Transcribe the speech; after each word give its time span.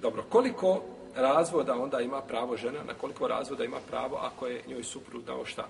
Dobro, 0.00 0.24
koliko 0.28 0.82
razvoda 1.16 1.74
onda 1.74 2.00
ima 2.00 2.20
pravo 2.20 2.56
žena, 2.56 2.84
na 2.84 2.94
koliko 2.94 3.28
razvoda 3.28 3.64
ima 3.64 3.80
pravo 3.88 4.16
ako 4.16 4.46
je 4.46 4.62
njoj 4.68 4.84
suprug 4.84 5.24
dao 5.24 5.44
šta? 5.44 5.68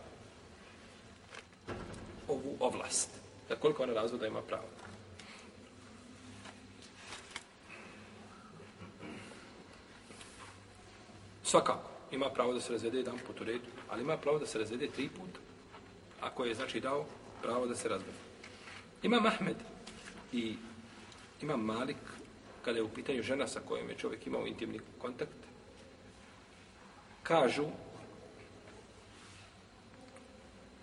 Ovu 2.28 2.56
ovlast. 2.60 3.10
Na 3.50 3.56
koliko 3.56 3.82
ona 3.82 3.92
razvoda 3.92 4.26
ima 4.26 4.42
pravo? 4.42 4.68
Svakako, 11.42 11.90
ima 12.12 12.30
pravo 12.30 12.52
da 12.52 12.60
se 12.60 12.72
razvede 12.72 12.98
jedan 12.98 13.18
put 13.26 13.40
u 13.40 13.44
redu, 13.44 13.70
ali 13.88 14.02
ima 14.02 14.16
pravo 14.16 14.38
da 14.38 14.46
se 14.46 14.58
razvede 14.58 14.86
tri 14.86 15.08
puta. 15.08 15.40
Ako 16.20 16.44
je, 16.44 16.54
znači, 16.54 16.80
dao 16.80 17.04
pravo 17.42 17.66
da 17.66 17.74
se 17.74 17.88
razvede. 17.88 18.18
Ima 19.02 19.20
Mahmed 19.20 19.56
i 20.32 20.56
ima 21.42 21.56
Malik, 21.56 21.96
kada 22.68 22.78
je 22.78 22.84
u 22.84 22.88
pitanju 22.88 23.22
žena 23.22 23.46
sa 23.46 23.60
kojom 23.60 23.88
je 23.88 23.96
čovjek 23.96 24.26
imao 24.26 24.46
intimni 24.46 24.80
kontakt, 24.98 25.38
kažu 27.22 27.64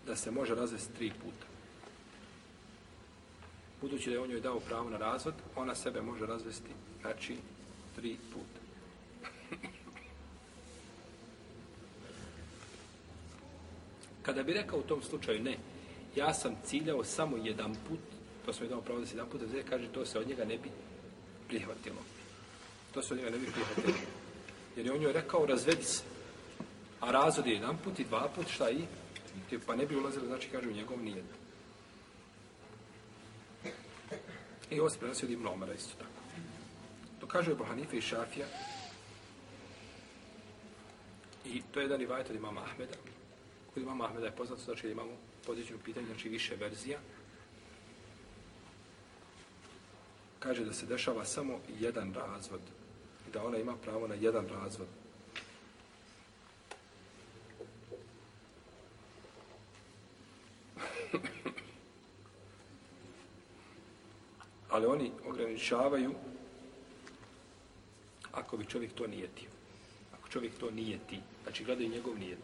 da 0.08 0.16
se 0.16 0.32
može 0.32 0.56
razvesti 0.56 0.94
tri 0.98 1.10
puta. 1.10 1.46
Budući 3.82 4.10
da 4.10 4.16
je 4.16 4.22
on 4.22 4.32
joj 4.32 4.42
dao 4.42 4.60
pravo 4.60 4.90
na 4.90 4.98
razvod, 4.98 5.34
ona 5.56 5.76
sebe 5.76 6.02
može 6.02 6.26
razvesti, 6.26 6.72
znači, 7.02 7.38
tri 7.96 8.18
puta. 8.34 8.60
Kada 14.26 14.44
bi 14.44 14.54
rekao 14.54 14.80
u 14.80 14.88
tom 14.90 15.04
slučaju 15.04 15.44
ne, 15.44 15.58
ja 16.16 16.34
sam 16.34 16.56
ciljao 16.64 17.04
samo 17.04 17.38
jedan 17.38 17.76
put, 17.88 18.00
to 18.46 18.54
sam 18.54 18.64
je 18.64 18.70
dao 18.70 18.82
pravo 18.82 19.00
da 19.00 19.06
se 19.06 19.16
jedan 19.16 19.30
put, 19.30 19.42
da 19.42 19.64
kaže, 19.70 19.88
to 19.88 20.06
se 20.06 20.20
od 20.20 20.28
njega 20.28 20.46
ne 20.46 20.58
bi 20.58 20.70
prihvatilo. 21.48 22.02
To 22.94 23.02
se 23.02 23.14
od 23.14 23.20
njega 23.20 23.30
ne 23.30 23.38
bi 23.38 23.52
prihvatilo. 23.52 23.98
Jer 24.76 24.86
je 24.86 24.92
on 24.92 25.02
joj 25.02 25.14
rekao, 25.14 25.46
razvedi 25.46 25.84
se. 25.84 26.04
A 27.02 27.12
razvod 27.12 27.48
je 27.48 27.54
jedan 27.54 27.78
put 27.78 28.00
i 28.00 28.04
dva 28.04 28.30
put, 28.36 28.48
šta 28.48 28.70
i? 28.70 28.86
Pa 29.66 29.76
ne 29.76 29.86
bi 29.86 29.96
ulazilo, 29.96 30.26
znači, 30.26 30.50
kaže, 30.50 30.68
u 30.70 30.72
njegov 30.72 31.04
nijedno. 31.04 31.34
I 34.70 34.80
ovo 34.80 34.90
se 34.90 35.00
prenosi 35.00 35.26
od 35.26 35.32
Ibn 35.32 35.48
Omara 35.48 35.74
isto 35.74 35.94
tako. 35.98 36.12
To 37.20 37.28
kaže 37.28 37.52
Ebu 37.52 37.64
Hanife 37.64 37.98
i 37.98 38.02
Šafija. 38.02 38.48
I 41.46 41.62
to 41.72 41.80
je 41.80 41.84
jedan 41.84 42.02
i 42.02 42.06
od 42.06 42.36
imama 42.36 42.62
Ahmeda. 42.62 42.94
Kod 43.74 43.84
imama 43.84 44.06
Ahmeda 44.06 44.26
je 44.26 44.36
poznato, 44.36 44.62
znači 44.62 44.88
imamo 44.88 45.12
u 45.76 45.80
pitanje, 45.86 46.06
znači 46.06 46.30
više 46.30 46.56
verzija. 46.56 47.00
Kaže 50.46 50.66
da 50.66 50.74
se 50.74 50.86
dešava 50.86 51.26
samo 51.26 51.60
jedan 51.80 52.14
razvod. 52.14 52.62
I 53.28 53.32
da 53.34 53.44
ona 53.44 53.58
ima 53.58 53.76
pravo 53.78 54.08
na 54.08 54.16
jedan 54.16 54.48
razvod. 54.48 54.88
Ali 64.74 64.86
oni 64.86 65.12
ograničavaju 65.26 66.14
ako 68.32 68.58
bi 68.58 68.66
čovjek 68.66 68.94
to 68.94 69.08
nijetio. 69.08 69.50
Ako 70.14 70.30
čovjek 70.30 70.54
to 70.60 70.72
nijeti, 70.72 71.20
znači 71.44 71.64
gledaju 71.64 71.90
njegov 71.90 72.20
nijet. 72.20 72.40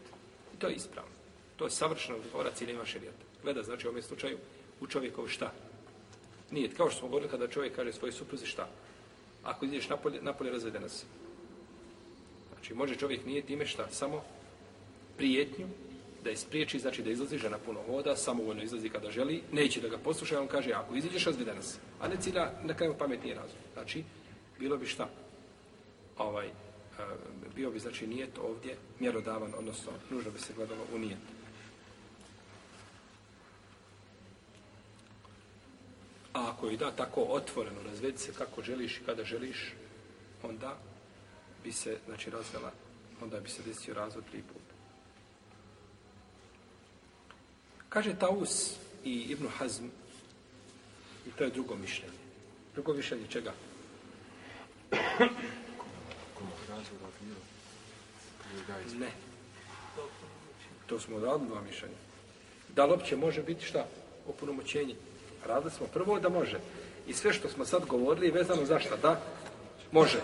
I 0.54 0.58
to 0.58 0.66
je 0.66 0.74
ispravno. 0.74 1.12
To 1.56 1.64
je 1.64 1.70
savršeno 1.70 2.18
odgovora 2.18 2.50
nema 2.66 2.84
šerijata. 2.84 3.24
Gleda, 3.42 3.62
znači 3.62 3.86
u 3.86 3.90
ovom 3.90 4.02
slučaju, 4.02 4.38
u 4.80 4.86
čovjekov 4.86 5.28
šta? 5.28 5.52
Nijet. 6.52 6.76
Kao 6.76 6.90
što 6.90 6.98
smo 6.98 7.08
govorili 7.08 7.30
kada 7.30 7.48
čovjek 7.48 7.76
kaže 7.76 7.92
svojoj 7.92 8.12
supruzi 8.12 8.46
šta? 8.46 8.68
Ako 9.42 9.64
ideš 9.64 9.88
napolje, 9.88 10.22
napolje 10.22 10.50
razvedena 10.50 10.88
se. 10.88 11.04
Znači, 12.52 12.74
može 12.74 12.96
čovjek 12.96 13.26
nije 13.26 13.42
time 13.42 13.66
šta? 13.66 13.88
Samo 13.90 14.22
prijetnju 15.16 15.66
da 16.24 16.30
je 16.30 16.36
spriječi, 16.36 16.78
znači 16.78 17.02
da 17.02 17.10
izlazi 17.10 17.38
žena 17.38 17.58
puno 17.58 17.80
voda, 17.88 18.16
samovoljno 18.16 18.62
izlazi 18.62 18.88
kada 18.88 19.10
želi, 19.10 19.42
neće 19.52 19.80
da 19.80 19.88
ga 19.88 19.98
posluša, 19.98 20.40
on 20.40 20.46
kaže, 20.46 20.72
ako 20.72 20.94
izađeš, 20.94 21.24
razvedena 21.24 21.62
se. 21.62 21.78
A 22.00 22.08
ne 22.08 22.16
cilja, 22.20 22.50
na 22.64 22.74
kraju 22.74 22.94
pametnije 22.98 23.34
razum. 23.34 23.58
Znači, 23.72 24.04
bilo 24.58 24.76
bi 24.76 24.86
šta? 24.86 25.08
Ovaj, 26.18 26.46
eh, 26.46 26.52
bio 27.56 27.70
bi, 27.70 27.78
znači, 27.78 28.06
nijet 28.06 28.38
ovdje 28.38 28.76
mjerodavan, 29.00 29.52
odnosno, 29.58 29.92
nužno 30.10 30.30
bi 30.30 30.38
se 30.38 30.52
gledalo 30.56 30.80
u 30.94 30.98
nijetu. 30.98 31.32
A 36.62 36.64
ako 36.64 36.76
da 36.76 36.90
tako 36.90 37.22
otvoreno, 37.22 37.82
razvedi 37.82 38.18
se 38.18 38.32
kako 38.32 38.62
želiš 38.62 38.96
i 38.96 39.04
kada 39.06 39.24
želiš, 39.24 39.74
onda 40.42 40.78
bi 41.64 41.72
se, 41.72 41.98
znači, 42.06 42.30
razvela, 42.30 42.72
onda 43.22 43.40
bi 43.40 43.48
se 43.48 43.62
desio 43.62 43.94
razvod 43.94 44.24
tri 44.30 44.42
puta. 44.42 44.74
Kaže 47.88 48.14
Taus 48.18 48.76
i 49.04 49.20
Ibn 49.20 49.48
Hazm, 49.48 49.84
i 51.26 51.30
to 51.30 51.44
je 51.44 51.50
drugo 51.50 51.76
mišljenje. 51.76 52.18
Drugo 52.74 52.94
mišljenje 52.94 53.26
čega? 53.28 53.52
Ne. 58.98 59.10
To 60.86 61.00
smo 61.00 61.16
odradili 61.16 61.48
dva 61.48 61.60
mišljenja. 61.60 61.96
Da 62.74 62.84
li 62.84 62.90
uopće 62.90 63.16
može 63.16 63.42
biti 63.42 63.64
šta? 63.64 63.86
Opunomoćenje. 64.28 64.94
Radili 65.46 65.70
smo 65.70 65.86
prvo 65.86 66.20
da 66.20 66.28
može. 66.28 66.58
I 67.06 67.12
sve 67.12 67.32
što 67.32 67.48
smo 67.48 67.64
sad 67.64 67.86
govorili 67.86 68.30
vezano 68.30 68.64
za 68.64 68.78
šta? 68.78 68.96
Da? 68.96 69.20
Može. 69.92 70.20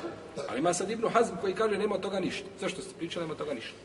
Ali 0.48 0.58
ima 0.58 0.74
sad 0.74 0.90
Ibn 0.90 1.08
Hazm 1.08 1.34
koji 1.40 1.54
kaže 1.54 1.78
nema 1.78 1.98
toga 1.98 2.20
ništa. 2.20 2.46
Sve 2.58 2.68
što 2.68 2.82
ste 2.82 2.94
pričali 2.98 3.26
nema 3.26 3.38
toga 3.38 3.54
ništa? 3.54 3.76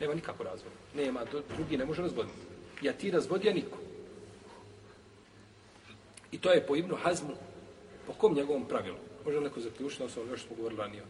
Nema 0.00 0.14
nikako 0.14 0.44
razvoda. 0.44 0.76
Nema, 0.94 1.20
drugi 1.56 1.76
ne 1.76 1.84
može 1.84 2.02
razvoditi. 2.02 2.34
Ja 2.82 2.92
ti 2.92 3.10
razvodi, 3.10 3.46
ja 3.46 3.54
niko. 3.54 3.78
I 6.32 6.38
to 6.38 6.52
je 6.52 6.66
po 6.66 6.76
Ibnu 6.76 6.96
Hazmu, 7.02 7.34
po 8.06 8.12
kom 8.12 8.34
njegovom 8.34 8.64
pravilu? 8.64 8.96
Može 9.24 9.40
neko 9.40 9.60
zaključiti, 9.60 10.02
ono 10.02 10.30
još 10.30 10.46
smo 10.46 10.56
govorili 10.56 10.80
ranije. 10.80 11.02
A? 11.02 11.06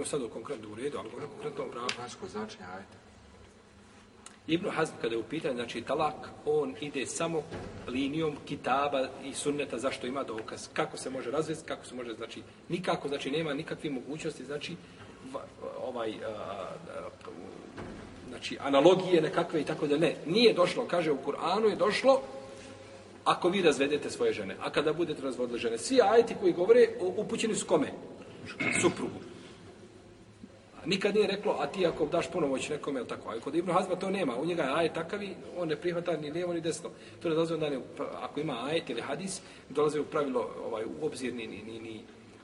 Govorimo 0.00 0.18
sad 0.18 0.22
o 0.22 0.34
konkretnom 0.34 0.72
u 0.72 0.74
redu, 0.74 0.98
ali 0.98 1.10
govorimo 1.10 1.32
o 1.32 1.36
konkretnom 1.36 1.70
pravu. 1.70 1.88
Vanjsko 1.98 2.28
značenje, 2.28 2.64
ajde. 2.74 2.96
Ibn 4.46 4.70
Hazm 4.70 4.94
kada 5.00 5.14
je 5.14 5.20
u 5.20 5.22
pitanju, 5.22 5.54
znači 5.54 5.82
talak, 5.82 6.28
on 6.46 6.74
ide 6.80 7.06
samo 7.06 7.42
linijom 7.88 8.36
kitaba 8.44 9.08
i 9.24 9.34
sunneta 9.34 9.78
zašto 9.78 10.06
ima 10.06 10.24
dokaz. 10.24 10.68
Kako 10.72 10.96
se 10.96 11.10
može 11.10 11.30
razvesti, 11.30 11.68
kako 11.68 11.84
se 11.84 11.94
može, 11.94 12.14
znači, 12.14 12.42
nikako, 12.68 13.08
znači, 13.08 13.30
nema 13.30 13.54
nikakve 13.54 13.90
mogućnosti, 13.90 14.44
znači, 14.44 14.76
ovaj, 15.82 16.14
a, 16.24 16.28
a, 16.28 16.70
znači, 18.28 18.58
analogije 18.60 19.22
nekakve 19.22 19.60
i 19.60 19.64
tako 19.64 19.86
da 19.86 19.98
ne. 19.98 20.16
Nije 20.26 20.54
došlo, 20.54 20.86
kaže 20.86 21.12
u 21.12 21.18
Kur'anu 21.26 21.68
je 21.68 21.76
došlo, 21.76 22.22
ako 23.24 23.48
vi 23.48 23.62
razvedete 23.62 24.10
svoje 24.10 24.32
žene, 24.32 24.56
a 24.60 24.70
kada 24.70 24.92
budete 24.92 25.22
razvodili 25.22 25.58
žene, 25.58 25.78
svi 25.78 26.00
ajeti 26.02 26.34
koji 26.40 26.52
govore 26.52 26.88
upućeni 27.00 27.54
su 27.54 27.66
kome? 27.66 27.92
Suprugu. 28.80 29.29
Nikad 30.90 31.14
nije 31.14 31.26
reklo, 31.26 31.56
a 31.60 31.66
ti 31.66 31.86
ako 31.86 32.06
daš 32.06 32.30
ponovoć 32.30 32.68
nekome, 32.68 33.00
je 33.00 33.08
tako. 33.08 33.30
A 33.30 33.40
kod 33.40 33.54
Ibn 33.54 33.72
Hazma 33.72 33.96
to 33.96 34.10
nema. 34.10 34.36
U 34.36 34.44
njega 34.44 34.62
je 34.62 34.72
ajet 34.74 34.92
takavi, 34.92 35.34
on 35.56 35.68
ne 35.68 35.76
prihvata 35.76 36.16
ni 36.16 36.30
lijevo 36.30 36.52
ni 36.52 36.60
desno. 36.60 36.90
To 37.22 37.28
ne 37.28 37.34
dolazi 37.34 37.54
onda, 37.54 37.70
ne, 37.70 37.80
ako 37.98 38.40
ima 38.40 38.66
ajet 38.66 38.90
ili 38.90 39.00
hadis, 39.00 39.40
dolaze 39.68 40.00
u 40.00 40.04
pravilo 40.04 40.50
ovaj, 40.66 40.84
u 40.84 41.06
obzir 41.06 41.34
ni, 41.34 41.46
ni, 41.46 41.62
ni, 41.62 41.80
ni 41.80 42.00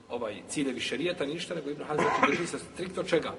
ovaj, 0.09 0.37
ciljevi 0.49 0.81
šarijeta, 0.81 1.27
ni 1.27 1.35
ništa, 1.35 1.55
nego 1.55 1.71
Ibn 1.71 1.83
Hazma 1.83 2.05
će 2.05 2.33
drži 2.33 2.47
se 2.47 2.59
striktno 2.59 3.03
čega? 3.03 3.35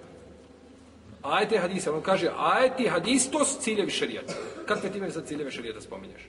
Ajet 1.23 1.51
i 1.51 1.57
hadis. 1.57 1.88
On 1.88 2.01
kaže, 2.01 2.31
ajet 2.38 2.79
i 2.79 2.88
hadis, 2.88 3.31
to 3.31 3.46
su 3.46 3.62
ciljevi 3.62 3.91
šarijeta. 3.91 4.34
Kakve 4.66 4.91
ti 4.91 5.00
meni 5.00 5.12
sad 5.12 5.28
ciljeve 5.28 5.51
šarijeta 5.51 5.81
spominješ? 5.81 6.22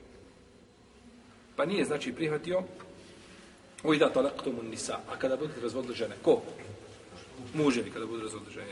Pa 1.56 1.66
nije, 1.66 1.84
znači, 1.84 2.12
prihvatio 2.12 2.62
Ujda 3.84 4.08
talaktumun 4.08 4.66
nisa. 4.70 4.98
A 5.12 5.18
kada 5.18 5.36
budete 5.36 5.60
razvodili 5.60 5.94
žene, 5.94 6.14
ko? 6.22 6.42
Muževi 7.54 7.90
kada 7.90 8.06
budu 8.06 8.22
razodrženi. 8.22 8.66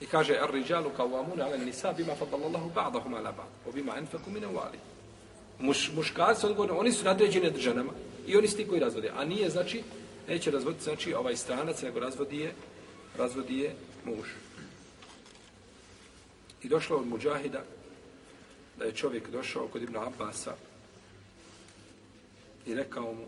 I 0.00 0.06
kaže, 0.06 0.38
ar 0.40 0.50
riđalu 0.52 0.90
kao 0.96 1.26
ala 1.40 1.56
nisa 1.56 1.92
bima 1.92 2.14
fadala 2.14 2.46
Allahu 2.46 2.70
ba'dahum 2.74 3.14
ala 3.14 3.32
ba'd, 3.32 3.68
o 3.68 3.72
bima 3.72 3.92
anfaku 3.96 4.30
mine 4.30 4.46
uvali. 4.46 4.78
Muš, 5.58 5.90
muškarci 5.94 6.46
odgovorno, 6.46 6.78
oni 6.78 6.92
su 6.92 7.04
nadređeni 7.04 7.46
nad 7.46 7.56
ženama 7.56 7.92
i 8.26 8.36
oni 8.36 8.48
su 8.48 8.56
ti 8.56 8.68
koji 8.68 8.80
razvode. 8.80 9.12
A 9.16 9.24
nije, 9.24 9.50
znači, 9.50 9.82
neće 10.28 10.50
razvoditi, 10.50 10.84
znači, 10.84 11.14
ovaj 11.14 11.36
stranac, 11.36 11.82
nego 11.82 12.00
razvodi 12.00 12.38
je, 12.38 12.54
razvodi 13.18 13.58
je 13.58 13.74
muž. 14.04 14.28
I 16.62 16.68
došlo 16.68 16.96
od 16.96 17.06
muđahida, 17.06 17.64
da 18.78 18.84
je 18.84 18.92
čovjek 18.92 19.30
došao 19.30 19.68
kod 19.68 19.82
Ibn 19.82 19.96
Abbasa 19.96 20.54
i 22.66 22.74
rekao 22.74 23.12
mu, 23.12 23.26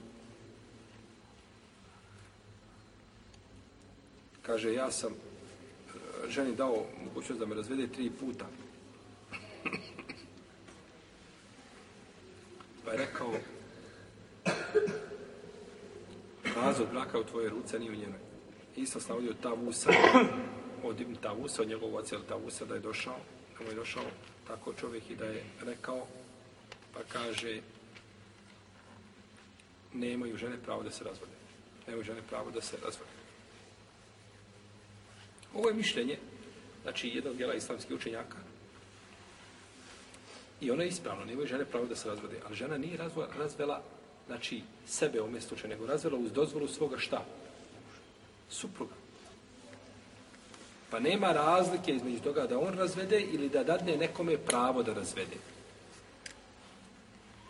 kaže, 4.53 4.75
ja 4.75 4.91
sam 4.91 5.13
e, 5.13 5.17
ženi 6.29 6.57
dao 6.57 6.85
mogućnost 7.05 7.41
da 7.41 7.47
me 7.47 7.55
razvede 7.55 7.87
tri 7.87 8.11
puta. 8.11 8.47
Pa 12.85 12.91
je 12.91 12.99
rekao, 12.99 13.33
razvod 16.57 16.89
braka 16.93 17.19
u 17.19 17.25
tvoje 17.25 17.49
ruce, 17.49 17.79
nije 17.79 17.91
u 17.91 17.95
njenoj. 17.95 18.19
Isto 18.77 19.01
sam 19.01 19.17
ovdje 19.17 19.31
od 19.31 19.41
Tavusa, 19.41 19.91
od 20.85 21.01
Ibn 21.01 21.15
Tavusa, 21.15 21.63
od 21.63 21.69
njegovog 21.69 21.95
oca 21.95 22.15
ili 22.15 22.25
Tavusa, 22.29 22.65
da 22.65 22.75
je 22.75 22.81
došao, 22.81 23.19
da 23.59 23.65
mu 23.65 23.71
je 23.71 23.77
došao 23.77 24.05
tako 24.47 24.73
čovjek 24.73 25.11
i 25.11 25.17
da 25.17 25.25
je 25.25 25.45
rekao, 25.65 26.07
pa 26.95 27.01
kaže, 27.09 27.61
nemaju 29.93 30.37
žene 30.37 30.57
pravo 30.65 30.83
da 30.83 30.91
se 30.91 31.05
razvode. 31.05 31.33
Nemaju 31.87 32.05
žene 32.05 32.21
pravo 32.29 32.51
da 32.51 32.61
se 32.61 32.77
razvode. 32.85 33.22
Ovo 35.55 35.69
je 35.69 35.75
mišljenje, 35.75 36.19
znači 36.83 37.09
jednog 37.09 37.37
djela 37.37 37.55
islamskih 37.55 37.97
učenjaka, 37.97 38.37
I 40.63 40.71
ono 40.71 40.83
je 40.83 40.89
ispravno, 40.89 41.25
nemaju 41.25 41.47
žene 41.47 41.65
pravo 41.65 41.87
da 41.87 41.97
se 41.97 42.09
razvode. 42.09 42.41
Ali 42.47 42.57
žena 42.57 42.79
nije 42.79 42.99
razvela, 43.39 43.83
znači, 44.27 44.63
sebe 44.87 45.21
u 45.21 45.31
mjestu 45.31 45.57
nego 45.69 45.87
razvela 45.87 46.19
uz 46.19 46.33
dozvolu 46.33 46.69
svoga 46.69 46.99
šta? 46.99 47.25
Supruga. 48.51 48.95
Pa 50.91 51.01
nema 51.01 51.33
razlike 51.33 51.93
između 51.93 52.21
toga 52.21 52.47
da 52.47 52.59
on 52.59 52.75
razvede 52.75 53.21
ili 53.21 53.49
da 53.49 53.65
dadne 53.65 53.97
nekome 53.97 54.39
pravo 54.39 54.83
da 54.83 54.95
razvede. 54.95 55.37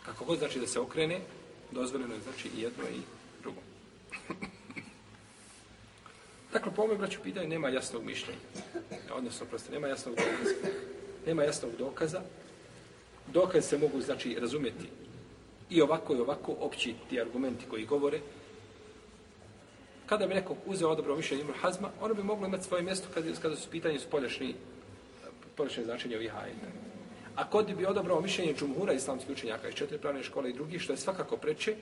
Kako 0.05 0.25
god 0.25 0.39
znači 0.39 0.59
da 0.59 0.67
se 0.67 0.79
okrene, 0.79 1.19
dozvoljeno 1.71 2.13
je 2.13 2.21
znači 2.21 2.49
i 2.57 2.61
jedno 2.61 2.83
i 2.83 3.01
drugo 3.41 3.61
dakle, 6.53 6.71
po 6.75 6.81
ovome 6.81 6.97
braću 6.97 7.19
pitanje 7.23 7.47
nema 7.47 7.69
jasnog 7.69 8.03
mišljenja. 8.03 8.39
Odnosno, 9.15 9.45
prosto, 9.45 9.71
nema 9.71 9.87
jasnog 9.87 10.15
dokaza. 10.15 10.55
Nema 11.25 11.43
jasnog 11.43 11.71
dokaza 11.77 12.21
dokaz 13.27 13.65
se 13.65 13.77
mogu, 13.77 14.01
znači, 14.01 14.37
razumjeti 14.39 14.85
i 15.69 15.81
ovako 15.81 16.15
i 16.15 16.19
ovako 16.19 16.55
opći 16.59 16.93
ti 17.09 17.21
argumenti 17.21 17.65
koji 17.69 17.85
govore, 17.85 18.19
kada 20.05 20.27
bi 20.27 20.33
neko 20.33 20.55
uzeo 20.65 20.89
odobro 20.89 21.15
mišljenje 21.15 21.43
Ibn 21.43 21.53
Hazma, 21.61 21.89
ono 22.01 22.13
bi 22.13 22.23
moglo 22.23 22.47
imati 22.47 22.63
svoje 22.63 22.83
mjesto 22.83 23.07
kada, 23.13 23.27
kada 23.41 23.55
su 23.55 23.69
pitanje 23.69 23.99
spoljašnji, 23.99 24.55
spoljašnje 25.53 25.83
značenje 25.83 26.15
ovih 26.15 26.35
ajeta. 26.35 26.67
A 27.35 27.49
kod 27.49 27.75
bi 27.77 27.85
odabrao 27.85 28.21
mišljenje 28.21 28.53
džumhura 28.53 28.93
islamskih 28.93 29.31
učenjaka 29.31 29.69
iz 29.69 29.75
četiri 29.75 29.97
pravne 29.97 30.23
škole 30.23 30.49
i 30.49 30.53
drugih, 30.53 30.81
što 30.81 30.93
je 30.93 30.97
svakako 30.97 31.37
preče 31.37 31.75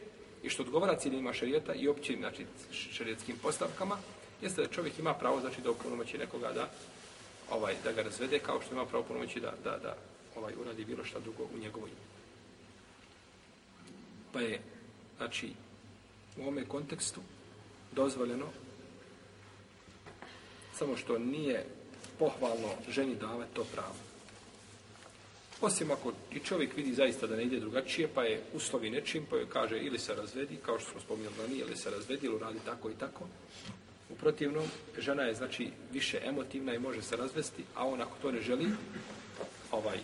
i 0.44 0.50
što 0.50 0.64
odgovara 0.64 0.96
ciljima 0.96 1.34
šarijeta 1.34 1.74
i 1.74 1.88
općim 1.88 2.20
znači, 2.20 2.46
šarijetskim 2.72 3.36
postavkama, 3.42 3.98
jeste 4.42 4.62
da 4.62 4.68
čovjek 4.68 5.00
ima 5.00 5.14
pravo 5.14 5.42
znači, 5.42 5.62
da 5.62 5.72
upunomoći 5.72 6.18
nekoga 6.18 6.52
da 6.52 6.70
ovaj 7.52 7.76
da 7.84 7.92
ga 7.92 8.02
razvede, 8.02 8.40
kao 8.40 8.62
što 8.62 8.76
ima 8.76 8.86
pravo 8.86 9.04
upunomoći 9.04 9.40
da, 9.40 9.54
da, 9.64 9.78
da 9.78 9.96
ovaj 10.36 10.54
uradi 10.62 10.86
bilo 10.86 11.06
šta 11.06 11.20
drugo 11.20 11.44
u 11.44 11.58
njegovoj 11.58 11.90
Pa 14.34 14.42
je, 14.42 14.62
znači, 15.18 15.54
u 16.38 16.42
ovome 16.42 16.66
kontekstu 16.66 17.22
dozvoljeno 17.92 18.46
samo 20.74 20.98
što 20.98 21.20
nije 21.20 21.66
pohvalno 22.20 22.70
ženi 22.90 23.16
davati 23.16 23.54
to 23.54 23.64
pravo. 23.64 23.96
Osim 25.62 25.92
ako 25.92 26.14
i 26.32 26.40
čovjek 26.40 26.78
vidi 26.78 26.94
zaista 26.94 27.28
da 27.28 27.36
ne 27.36 27.44
ide 27.44 27.60
drugačije, 27.60 28.08
pa 28.16 28.24
je 28.24 28.42
uslovi 28.54 28.90
nečim, 28.90 29.26
pa 29.30 29.36
joj 29.36 29.50
kaže 29.50 29.80
ili 29.80 30.00
se 30.00 30.16
razvedi, 30.16 30.58
kao 30.66 30.80
što 30.80 30.92
smo 30.92 31.02
spominjali 31.02 31.36
da 31.38 31.48
nije, 31.48 31.66
ili 31.66 31.78
se 31.78 31.90
razvedi, 31.90 32.26
ili 32.26 32.40
radi 32.40 32.60
tako 32.66 32.90
i 32.90 32.94
tako. 32.94 33.28
U 34.12 34.16
protivnom, 34.16 34.66
žena 34.98 35.24
je 35.24 35.34
znači 35.34 35.72
više 35.92 36.22
emotivna 36.26 36.74
i 36.74 36.80
može 36.80 37.02
se 37.02 37.16
razvesti, 37.16 37.64
a 37.76 37.88
on 37.88 38.02
ako 38.02 38.18
to 38.22 38.32
ne 38.32 38.42
želi, 38.42 38.68
ovaj, 39.72 39.98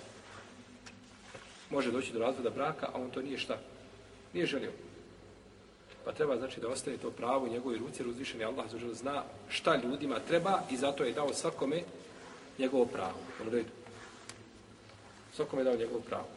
može 1.69 1.91
doći 1.91 2.13
do 2.13 2.19
razvoda 2.19 2.49
braka, 2.49 2.85
a 2.93 3.01
on 3.01 3.09
to 3.11 3.21
nije 3.21 3.37
šta? 3.37 3.57
Nije 4.33 4.45
želio. 4.45 4.71
Pa 6.05 6.11
treba 6.13 6.37
znači 6.37 6.61
da 6.61 6.67
ostane 6.67 6.97
to 6.97 7.11
pravo 7.11 7.45
u 7.45 7.49
njegovoj 7.49 7.77
ruci, 7.77 8.01
jer 8.01 8.07
uzvišen 8.07 8.39
je 8.39 8.45
Allah 8.45 8.65
zna 8.93 9.23
šta 9.49 9.75
ljudima 9.75 10.19
treba 10.27 10.61
i 10.71 10.77
zato 10.77 11.03
je 11.03 11.13
dao 11.13 11.33
svakome 11.33 11.81
njegovo 12.59 12.85
pravo. 12.85 13.19
U 13.47 13.49
redu. 13.49 13.69
Svakome 15.33 15.61
je 15.61 15.63
dao 15.63 15.75
njegovo 15.75 15.99
pravo. 15.99 16.36